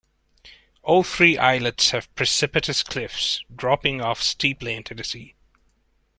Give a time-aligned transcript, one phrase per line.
[0.81, 5.35] All three islets have precipitous cliffs, dropping off steeply into the sea.